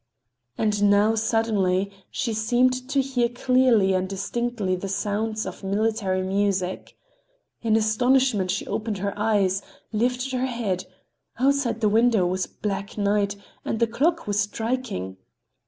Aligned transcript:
And 0.57 0.89
now, 0.89 1.13
suddenly, 1.13 1.91
she 2.09 2.33
seemed 2.33 2.89
to 2.89 3.01
hear 3.03 3.29
clearly 3.29 3.93
and 3.93 4.09
distinctly 4.09 4.75
the 4.75 4.89
sounds 4.89 5.45
of 5.45 5.63
military 5.63 6.23
music. 6.23 6.97
In 7.61 7.75
astonishment, 7.75 8.49
she 8.49 8.65
opened 8.65 8.97
her 8.97 9.13
eyes, 9.15 9.61
lifted 9.91 10.31
her 10.31 10.47
head—outside 10.47 11.81
the 11.81 11.87
window 11.89 12.25
was 12.25 12.47
black 12.47 12.97
night, 12.97 13.35
and 13.63 13.79
the 13.79 13.85
clock 13.85 14.25
was 14.25 14.39
striking. 14.39 15.17